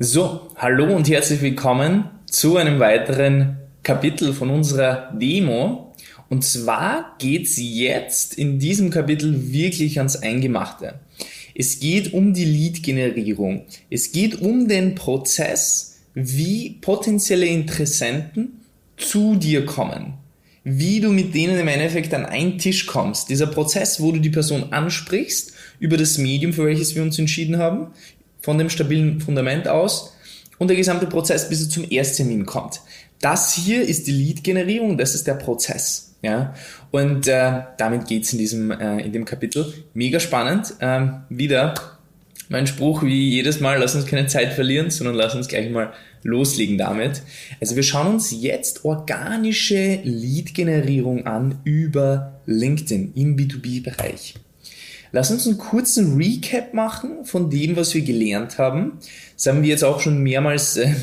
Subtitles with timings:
[0.00, 5.92] So, hallo und herzlich willkommen zu einem weiteren Kapitel von unserer Demo.
[6.28, 11.00] Und zwar geht's jetzt in diesem Kapitel wirklich ans Eingemachte.
[11.52, 13.64] Es geht um die Lead-Generierung.
[13.90, 18.60] Es geht um den Prozess, wie potenzielle Interessenten
[18.96, 20.14] zu dir kommen.
[20.62, 23.30] Wie du mit denen im Endeffekt an einen Tisch kommst.
[23.30, 27.58] Dieser Prozess, wo du die Person ansprichst über das Medium, für welches wir uns entschieden
[27.58, 27.88] haben,
[28.48, 30.16] von dem stabilen Fundament aus
[30.56, 32.80] und der gesamte Prozess, bis er zum Ersttermin kommt.
[33.20, 36.14] Das hier ist die Lead-Generierung, das ist der Prozess.
[36.22, 36.54] Ja?
[36.90, 39.70] Und äh, damit geht's in diesem äh, in dem Kapitel.
[39.92, 40.72] Mega spannend.
[40.80, 41.74] Ähm, wieder
[42.48, 45.92] mein Spruch wie jedes Mal, lass uns keine Zeit verlieren, sondern lass uns gleich mal
[46.22, 47.20] loslegen damit.
[47.60, 54.36] Also wir schauen uns jetzt organische Lead-Generierung an über LinkedIn im B2B-Bereich.
[55.12, 58.98] Lass uns einen kurzen Recap machen von dem, was wir gelernt haben.
[59.34, 60.94] Das haben wir jetzt auch schon mehrmals äh,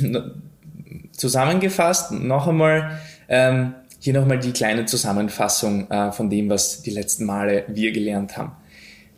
[1.12, 2.12] zusammengefasst.
[2.12, 7.64] Noch einmal, ähm, hier nochmal die kleine Zusammenfassung äh, von dem, was die letzten Male
[7.68, 8.52] wir gelernt haben.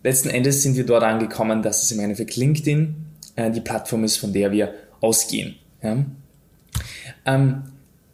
[0.03, 2.95] Letzten Endes sind wir dort angekommen, dass es im Endeffekt LinkedIn
[3.35, 5.55] äh, die Plattform ist, von der wir ausgehen.
[5.83, 5.97] Ja?
[7.25, 7.63] Ähm,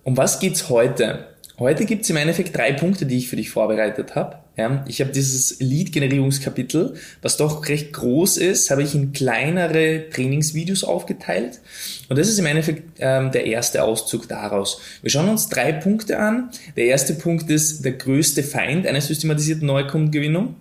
[0.04, 1.28] um was geht's heute?
[1.60, 4.40] Heute gibt's im Endeffekt drei Punkte, die ich für dich vorbereitet habe.
[4.56, 10.84] Ja, ich habe dieses Lead-Generierungskapitel, was doch recht groß ist, habe ich in kleinere Trainingsvideos
[10.84, 11.60] aufgeteilt.
[12.08, 14.80] Und das ist im Endeffekt ähm, der erste Auszug daraus.
[15.02, 16.52] Wir schauen uns drei Punkte an.
[16.78, 20.56] Der erste Punkt ist der größte Feind einer systematisierten Neukundengewinnung.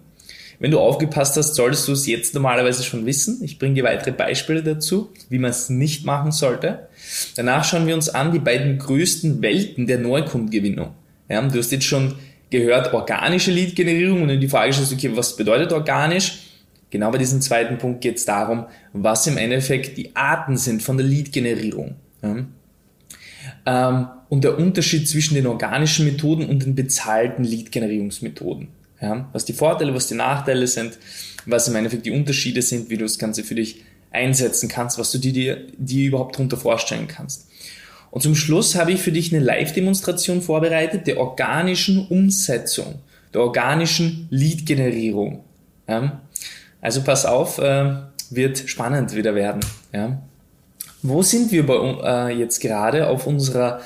[0.58, 3.42] Wenn du aufgepasst hast, solltest du es jetzt normalerweise schon wissen.
[3.42, 6.86] Ich bringe dir weitere Beispiele dazu, wie man es nicht machen sollte.
[7.34, 10.92] Danach schauen wir uns an die beiden größten Welten der Neukundengewinnung.
[11.28, 12.14] Ja, du hast jetzt schon
[12.52, 16.50] gehört organische Lead-Generierung und wenn die Frage stellst, okay, was bedeutet organisch?
[16.90, 20.98] Genau bei diesem zweiten Punkt geht es darum, was im Endeffekt die Arten sind von
[20.98, 21.96] der Lead-Generierung.
[23.66, 28.68] Ähm, und der Unterschied zwischen den organischen Methoden und den bezahlten Lead-Generierungsmethoden.
[29.32, 30.96] Was die Vorteile, was die Nachteile sind,
[31.44, 35.10] was im Endeffekt die Unterschiede sind, wie du das Ganze für dich einsetzen kannst, was
[35.10, 37.48] du dir, dir überhaupt darunter vorstellen kannst.
[38.12, 42.96] Und zum Schluss habe ich für dich eine Live-Demonstration vorbereitet der organischen Umsetzung,
[43.32, 45.42] der organischen Lead-Generierung.
[45.88, 46.20] Ja?
[46.82, 47.94] Also pass auf, äh,
[48.28, 49.60] wird spannend wieder werden.
[49.94, 50.20] Ja?
[51.00, 51.74] Wo sind wir bei,
[52.04, 53.80] äh, jetzt gerade auf unserer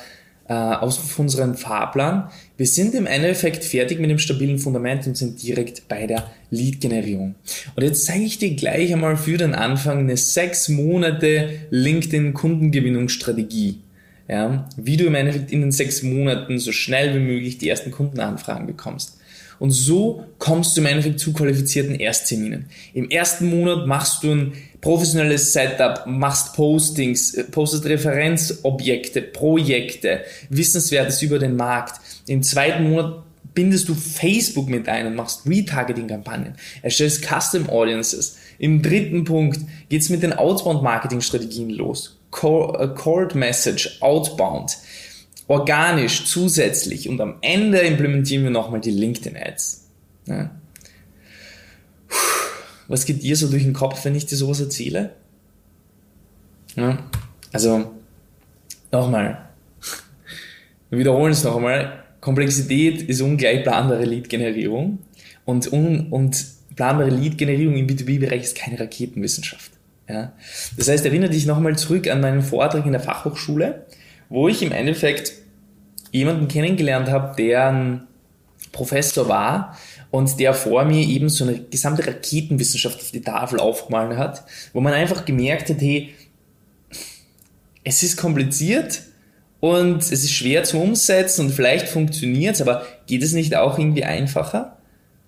[0.48, 2.30] äh, auf unserem Fahrplan.
[2.56, 7.34] Wir sind im Endeffekt fertig mit dem stabilen Fundament und sind direkt bei der Lead-Generierung.
[7.74, 13.80] Und jetzt zeige ich dir gleich einmal für den Anfang eine sechs Monate LinkedIn-Kundengewinnungsstrategie
[14.28, 17.90] ja, wie du im Endeffekt in den sechs Monaten so schnell wie möglich die ersten
[17.90, 19.18] Kundenanfragen bekommst.
[19.58, 22.66] Und so kommst du im Endeffekt zu qualifizierten Erstterminen.
[22.92, 30.20] Im ersten Monat machst du ein professionelles Setup, machst Postings, äh, postest Referenzobjekte, Projekte,
[30.50, 32.00] Wissenswertes über den Markt.
[32.26, 33.22] Im zweiten Monat
[33.54, 38.36] bindest du Facebook mit ein und machst Retargeting-Kampagnen, erstellst Custom Audiences.
[38.58, 42.18] Im dritten Punkt geht's mit den Outbound-Marketing-Strategien los.
[42.42, 44.76] Äh, Cold Message outbound,
[45.48, 49.86] organisch zusätzlich und am Ende implementieren wir nochmal die LinkedIn Ads.
[50.26, 50.50] Ja.
[52.88, 55.14] Was geht dir so durch den Kopf, wenn ich dir sowas erzähle?
[56.76, 56.98] Ja.
[57.52, 57.90] Also,
[58.92, 59.48] nochmal.
[60.90, 62.04] Wir wiederholen es noch einmal.
[62.20, 64.98] Komplexität ist ungleich planbare Lead-Generierung
[65.44, 66.44] und, un und
[66.74, 69.72] planbare Lead-Generierung im B2B-Bereich ist keine Raketenwissenschaft.
[70.08, 70.32] Ja?
[70.76, 73.86] Das heißt, erinnere dich nochmal zurück an meinen Vortrag in der Fachhochschule,
[74.28, 75.32] wo ich im Endeffekt
[76.12, 78.06] jemanden kennengelernt habe, der ein
[78.72, 79.76] Professor war
[80.10, 84.80] und der vor mir eben so eine gesamte Raketenwissenschaft auf die Tafel aufgemalt hat, wo
[84.80, 86.14] man einfach gemerkt hat, hey,
[87.84, 89.02] es ist kompliziert
[89.60, 93.78] und es ist schwer zu umsetzen und vielleicht funktioniert es, aber geht es nicht auch
[93.78, 94.75] irgendwie einfacher?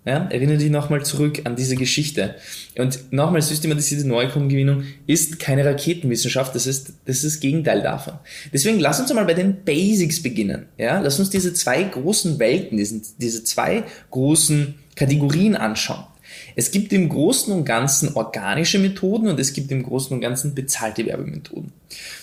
[0.05, 2.35] Ja, erinnere dich nochmal zurück an diese Geschichte.
[2.77, 8.13] Und nochmal, systematisierte Neukundengewinnung ist keine Raketenwissenschaft, das ist, das ist das Gegenteil davon.
[8.53, 10.67] Deswegen lass uns einmal bei den Basics beginnen.
[10.77, 16.05] Ja, lass uns diese zwei großen Welten, diesen, diese zwei großen Kategorien anschauen.
[16.55, 20.55] Es gibt im Großen und Ganzen organische Methoden und es gibt im Großen und Ganzen
[20.55, 21.71] bezahlte Werbemethoden.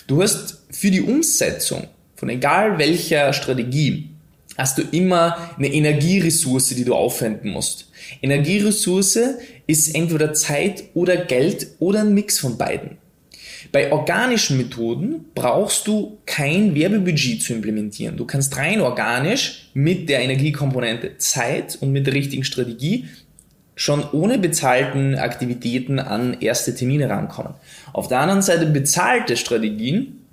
[0.07, 4.09] Du hast für die Umsetzung von egal welcher Strategie
[4.57, 7.89] hast du immer eine Energieressource, die du aufwenden musst.
[8.21, 9.19] Energieressource
[9.67, 12.97] ist entweder Zeit oder Geld oder ein Mix von beiden.
[13.71, 18.15] Bei organischen Methoden brauchst du kein Werbebudget zu implementieren.
[18.15, 23.05] Du kannst rein organisch mit der Energiekomponente Zeit und mit der richtigen Strategie
[23.75, 27.53] schon ohne bezahlten Aktivitäten an erste Termine rankommen.
[27.93, 30.26] Auf der anderen Seite bezahlte Strategien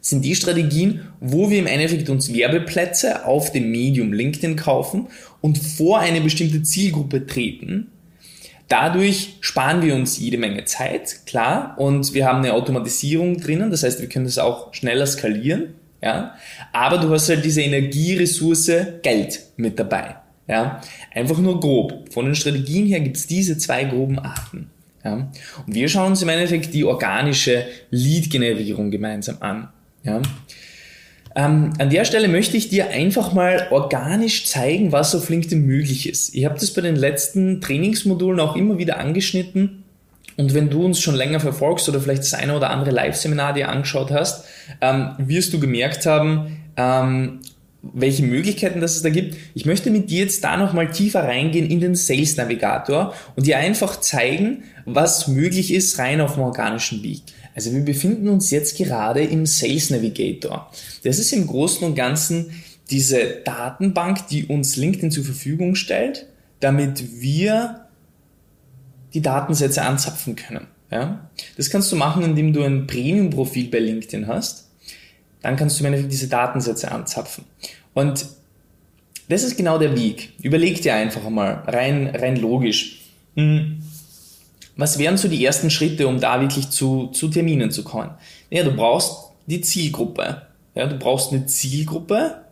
[0.00, 5.08] sind die Strategien, wo wir im Endeffekt uns Werbeplätze auf dem Medium LinkedIn kaufen
[5.40, 7.88] und vor eine bestimmte Zielgruppe treten.
[8.68, 13.82] Dadurch sparen wir uns jede Menge Zeit, klar, und wir haben eine Automatisierung drinnen, das
[13.82, 16.34] heißt, wir können das auch schneller skalieren, ja,
[16.72, 18.70] aber du hast halt diese Energieressource
[19.02, 20.16] Geld mit dabei.
[20.50, 20.80] Ja?
[21.14, 22.12] Einfach nur grob.
[22.12, 24.70] Von den Strategien her gibt es diese zwei groben Arten.
[25.04, 25.30] Ja?
[25.66, 29.68] Und wir schauen uns im Endeffekt die organische Lead-Generierung gemeinsam an.
[30.02, 30.22] Ja?
[31.36, 36.08] Ähm, an der Stelle möchte ich dir einfach mal organisch zeigen, was auf LinkedIn möglich
[36.08, 36.34] ist.
[36.34, 39.84] Ich habe das bei den letzten Trainingsmodulen auch immer wieder angeschnitten.
[40.36, 43.68] Und wenn du uns schon länger verfolgst oder vielleicht das eine oder andere Live-Seminar dir
[43.68, 44.44] angeschaut hast,
[44.80, 47.40] ähm, wirst du gemerkt haben, ähm,
[47.82, 49.36] welche Möglichkeiten das es da gibt.
[49.54, 53.58] Ich möchte mit dir jetzt da nochmal tiefer reingehen in den Sales Navigator und dir
[53.58, 57.22] einfach zeigen, was möglich ist rein auf dem organischen Weg.
[57.54, 60.70] Also wir befinden uns jetzt gerade im Sales Navigator.
[61.02, 62.52] Das ist im Großen und Ganzen
[62.90, 66.26] diese Datenbank, die uns LinkedIn zur Verfügung stellt,
[66.60, 67.86] damit wir
[69.14, 70.66] die Datensätze anzapfen können.
[70.90, 71.30] Ja?
[71.56, 74.70] Das kannst du machen, indem du ein Premium-Profil bei LinkedIn hast
[75.42, 77.44] dann kannst du im diese Datensätze anzapfen.
[77.94, 78.26] Und
[79.28, 80.32] das ist genau der Weg.
[80.42, 83.02] Überleg dir einfach mal, rein, rein logisch.
[83.36, 83.82] Hm,
[84.76, 88.10] was wären so die ersten Schritte, um da wirklich zu, zu Terminen zu kommen?
[88.50, 90.42] Ja, du brauchst die Zielgruppe.
[90.74, 92.44] Ja, du brauchst eine Zielgruppe.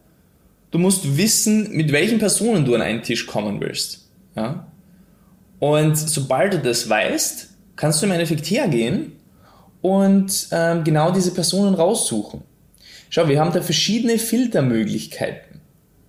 [0.71, 4.09] Du musst wissen, mit welchen Personen du an einen Tisch kommen willst.
[4.37, 4.67] Ja?
[5.59, 9.13] Und sobald du das weißt, kannst du im Endeffekt hergehen
[9.81, 12.43] und ähm, genau diese Personen raussuchen.
[13.11, 15.48] Schau, wir haben da verschiedene Filtermöglichkeiten.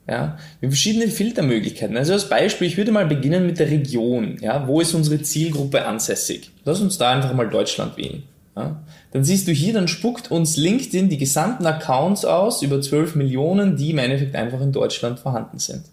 [0.10, 1.96] Ja, wir haben verschiedene Filtermöglichkeiten.
[1.96, 4.38] Also als Beispiel, ich würde mal beginnen mit der Region.
[4.42, 6.50] Ja, wo ist unsere Zielgruppe ansässig?
[6.66, 8.24] Lass uns da einfach mal Deutschland wählen.
[8.58, 13.16] Ja, dann siehst du hier, dann spuckt uns LinkedIn die gesamten Accounts aus, über 12
[13.16, 15.84] Millionen, die im Endeffekt einfach in Deutschland vorhanden sind.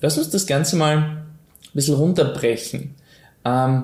[0.00, 1.26] Lass uns das Ganze mal ein
[1.74, 2.94] bisschen runterbrechen.
[3.44, 3.82] Ähm,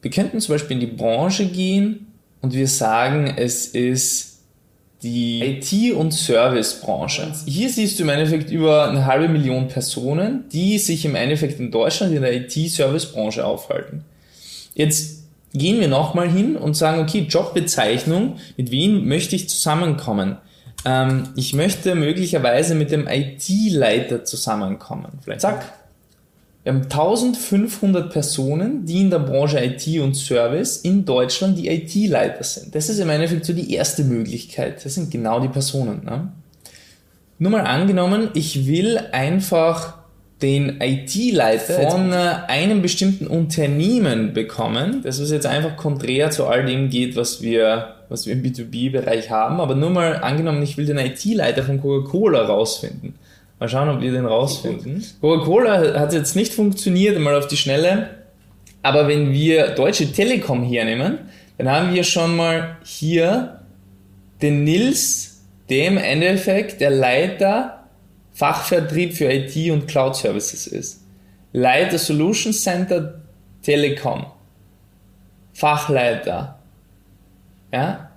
[0.00, 2.08] wir könnten zum Beispiel in die Branche gehen
[2.40, 4.31] und wir sagen, es ist
[5.02, 7.32] die IT- und Servicebranche.
[7.46, 11.70] Hier siehst du im Endeffekt über eine halbe Million Personen, die sich im Endeffekt in
[11.70, 14.04] Deutschland in der IT-Servicebranche aufhalten.
[14.74, 20.36] Jetzt gehen wir nochmal hin und sagen, okay, Jobbezeichnung, mit wem möchte ich zusammenkommen?
[20.84, 25.18] Ähm, ich möchte möglicherweise mit dem IT-Leiter zusammenkommen.
[25.22, 25.72] Vielleicht zack,
[26.64, 32.44] wir haben 1500 Personen, die in der Branche IT und Service in Deutschland die IT-Leiter
[32.44, 32.74] sind.
[32.74, 34.84] Das ist im Endeffekt so die erste Möglichkeit.
[34.84, 36.04] Das sind genau die Personen.
[36.04, 36.30] Ne?
[37.38, 39.94] Nur mal angenommen, ich will einfach
[40.40, 45.00] den IT-Leiter von einem bestimmten Unternehmen bekommen.
[45.02, 49.30] Das ist jetzt einfach konträr zu all dem geht, was wir, was wir im B2B-Bereich
[49.30, 49.60] haben.
[49.60, 53.14] Aber nur mal angenommen, ich will den IT-Leiter von Coca-Cola rausfinden.
[53.62, 55.04] Mal schauen, ob wir den rausfinden.
[55.20, 58.10] Coca-Cola hat jetzt nicht funktioniert, mal auf die Schnelle.
[58.82, 63.60] Aber wenn wir Deutsche Telekom hernehmen, dann haben wir schon mal hier
[64.42, 67.84] den Nils, der im Endeffekt der Leiter
[68.32, 71.04] Fachvertrieb für IT und Cloud Services ist.
[71.52, 73.20] Leiter Solution Center
[73.62, 74.26] Telekom.
[75.52, 76.58] Fachleiter.
[77.72, 78.10] Ja?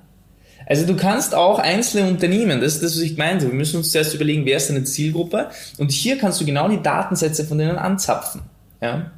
[0.65, 3.91] Also du kannst auch einzelne Unternehmen, das ist das, was ich meinte, wir müssen uns
[3.91, 7.77] zuerst überlegen, wer ist deine Zielgruppe und hier kannst du genau die Datensätze von denen
[7.77, 8.41] anzapfen.
[8.81, 9.12] Ja?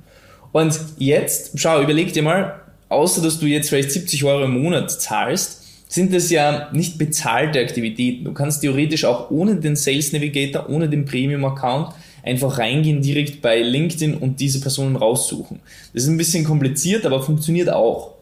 [0.52, 4.92] Und jetzt, schau, überleg dir mal, außer dass du jetzt vielleicht 70 Euro im Monat
[4.92, 8.26] zahlst, sind das ja nicht bezahlte Aktivitäten.
[8.26, 13.42] Du kannst theoretisch auch ohne den Sales Navigator, ohne den Premium Account einfach reingehen direkt
[13.42, 15.60] bei LinkedIn und diese Personen raussuchen.
[15.94, 18.16] Das ist ein bisschen kompliziert, aber funktioniert auch.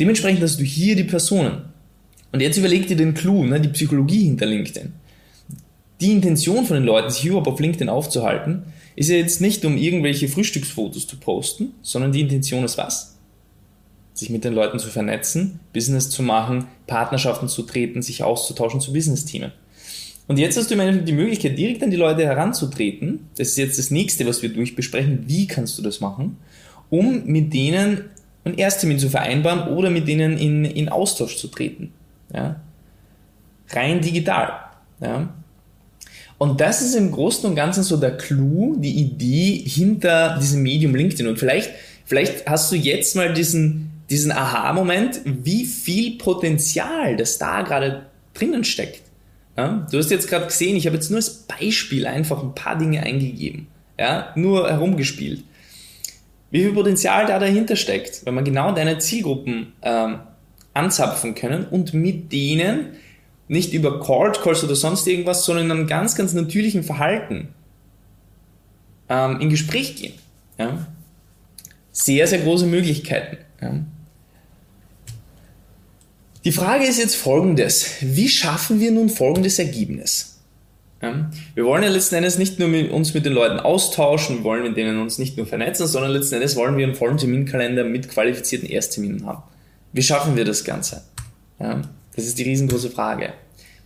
[0.00, 1.71] Dementsprechend hast du hier die Personen.
[2.32, 4.92] Und jetzt überleg dir den Clou, ne, die Psychologie hinter LinkedIn.
[6.00, 8.64] Die Intention von den Leuten, sich überhaupt auf LinkedIn aufzuhalten,
[8.96, 13.16] ist ja jetzt nicht, um irgendwelche Frühstücksfotos zu posten, sondern die Intention ist was?
[14.14, 18.92] Sich mit den Leuten zu vernetzen, Business zu machen, Partnerschaften zu treten, sich auszutauschen zu
[18.92, 19.52] Business-Teamen.
[20.28, 23.28] Und jetzt hast du im Endeffekt die Möglichkeit, direkt an die Leute heranzutreten.
[23.36, 25.24] Das ist jetzt das nächste, was wir durchbesprechen.
[25.26, 26.38] Wie kannst du das machen?
[26.90, 28.04] Um mit denen
[28.44, 31.92] einen Ersttermin zu vereinbaren oder mit denen in, in Austausch zu treten.
[32.34, 32.56] Ja?
[33.70, 34.52] Rein digital.
[35.00, 35.28] Ja?
[36.38, 40.94] Und das ist im Großen und Ganzen so der Clou, die Idee hinter diesem Medium
[40.94, 41.28] LinkedIn.
[41.28, 41.70] Und vielleicht,
[42.04, 48.64] vielleicht hast du jetzt mal diesen, diesen Aha-Moment, wie viel Potenzial das da gerade drinnen
[48.64, 49.02] steckt.
[49.56, 49.86] Ja?
[49.90, 53.02] Du hast jetzt gerade gesehen, ich habe jetzt nur als Beispiel einfach ein paar Dinge
[53.02, 53.68] eingegeben.
[53.96, 54.32] Ja?
[54.34, 55.44] Nur herumgespielt.
[56.50, 60.18] wie viel Potenzial da dahinter steckt, wenn man genau deine Zielgruppen ähm,
[60.74, 62.96] anzapfen können und mit denen
[63.48, 67.48] nicht über Cold Calls oder sonst irgendwas, sondern in einem ganz, ganz natürlichen Verhalten
[69.08, 70.14] ähm, in Gespräch gehen.
[70.58, 70.86] Ja?
[71.92, 73.38] Sehr, sehr große Möglichkeiten.
[73.60, 73.74] Ja?
[76.44, 77.90] Die Frage ist jetzt folgendes.
[78.00, 80.40] Wie schaffen wir nun folgendes Ergebnis?
[81.02, 81.30] Ja?
[81.54, 84.76] Wir wollen ja letzten Endes nicht nur mit uns mit den Leuten austauschen, wollen mit
[84.76, 88.68] denen uns nicht nur vernetzen, sondern letzten Endes wollen wir einen vollen Terminkalender mit qualifizierten
[88.68, 89.42] Erstterminen haben.
[89.92, 91.02] Wie schaffen wir das Ganze?
[91.60, 91.82] Ja?
[92.14, 93.32] Das ist die riesengroße Frage.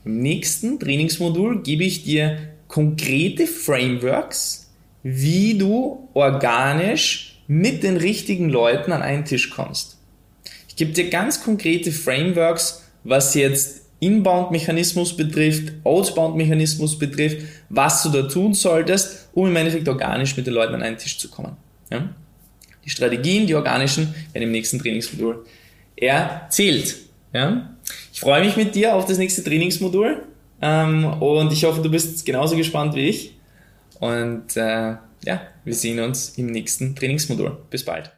[0.04, 4.70] Im nächsten Trainingsmodul gebe ich dir konkrete Frameworks,
[5.02, 9.98] wie du organisch mit den richtigen Leuten an einen Tisch kommst.
[10.68, 18.22] Ich gebe dir ganz konkrete Frameworks, was jetzt Inbound-Mechanismus betrifft, Outbound-Mechanismus betrifft, was du da
[18.22, 21.56] tun solltest, um im Endeffekt organisch mit den Leuten an einen Tisch zu kommen.
[21.90, 22.08] Ja?
[22.84, 25.44] Die Strategien, die organischen, werden im nächsten Trainingsmodul
[25.96, 26.96] erzählt.
[27.32, 27.76] Ja?
[28.12, 30.22] Ich freue mich mit dir auf das nächste Trainingsmodul
[30.62, 33.38] ähm, und ich hoffe, du bist genauso gespannt wie ich.
[34.00, 37.56] Und äh, ja, wir sehen uns im nächsten Trainingsmodul.
[37.70, 38.16] Bis bald.